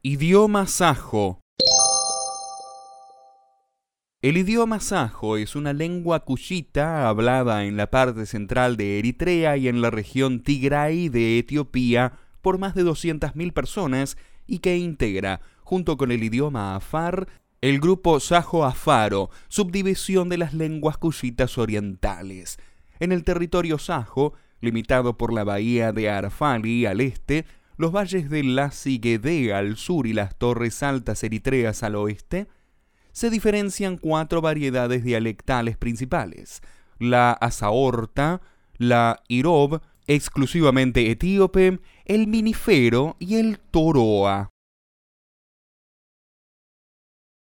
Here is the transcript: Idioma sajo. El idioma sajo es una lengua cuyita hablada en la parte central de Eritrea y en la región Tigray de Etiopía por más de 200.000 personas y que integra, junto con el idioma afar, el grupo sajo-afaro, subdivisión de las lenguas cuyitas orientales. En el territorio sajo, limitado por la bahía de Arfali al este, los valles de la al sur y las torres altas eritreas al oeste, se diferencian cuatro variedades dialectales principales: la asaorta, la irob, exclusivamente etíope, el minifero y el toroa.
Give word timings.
Idioma 0.00 0.68
sajo. 0.68 1.40
El 4.22 4.36
idioma 4.36 4.78
sajo 4.78 5.36
es 5.36 5.56
una 5.56 5.72
lengua 5.72 6.20
cuyita 6.20 7.08
hablada 7.08 7.64
en 7.64 7.76
la 7.76 7.90
parte 7.90 8.24
central 8.24 8.76
de 8.76 9.00
Eritrea 9.00 9.56
y 9.56 9.66
en 9.66 9.82
la 9.82 9.90
región 9.90 10.44
Tigray 10.44 11.08
de 11.08 11.40
Etiopía 11.40 12.12
por 12.42 12.58
más 12.58 12.76
de 12.76 12.84
200.000 12.84 13.52
personas 13.52 14.16
y 14.46 14.60
que 14.60 14.78
integra, 14.78 15.40
junto 15.64 15.96
con 15.96 16.12
el 16.12 16.22
idioma 16.22 16.76
afar, 16.76 17.26
el 17.60 17.80
grupo 17.80 18.20
sajo-afaro, 18.20 19.30
subdivisión 19.48 20.28
de 20.28 20.38
las 20.38 20.54
lenguas 20.54 20.96
cuyitas 20.96 21.58
orientales. 21.58 22.60
En 23.00 23.10
el 23.10 23.24
territorio 23.24 23.78
sajo, 23.78 24.34
limitado 24.60 25.18
por 25.18 25.32
la 25.32 25.42
bahía 25.42 25.90
de 25.90 26.08
Arfali 26.08 26.86
al 26.86 27.00
este, 27.00 27.46
los 27.78 27.92
valles 27.92 28.28
de 28.28 28.42
la 28.42 28.70
al 29.54 29.76
sur 29.76 30.06
y 30.06 30.12
las 30.12 30.36
torres 30.36 30.82
altas 30.82 31.24
eritreas 31.24 31.82
al 31.82 31.94
oeste, 31.94 32.48
se 33.12 33.30
diferencian 33.30 33.96
cuatro 33.96 34.42
variedades 34.42 35.02
dialectales 35.04 35.76
principales: 35.78 36.60
la 36.98 37.32
asaorta, 37.32 38.42
la 38.76 39.22
irob, 39.28 39.80
exclusivamente 40.06 41.10
etíope, 41.10 41.80
el 42.04 42.26
minifero 42.26 43.16
y 43.18 43.36
el 43.36 43.58
toroa. 43.58 44.50